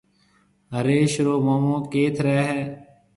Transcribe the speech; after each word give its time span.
هريش 0.73 1.13
رو 1.25 1.33
مومو 1.45 1.75
ڪيٿ 1.91 2.15
رهيَ 2.25 2.41
هيَ؟ 2.49 2.61